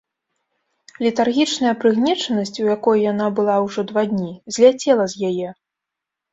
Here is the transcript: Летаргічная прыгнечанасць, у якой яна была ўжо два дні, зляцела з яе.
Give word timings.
Летаргічная 1.05 1.73
прыгнечанасць, 1.83 2.53
у 2.65 2.67
якой 2.75 2.97
яна 3.11 3.29
была 3.43 3.61
ўжо 3.67 3.87
два 3.95 4.03
дні, 4.17 4.33
зляцела 4.59 5.03
з 5.15 5.33
яе. 5.33 5.49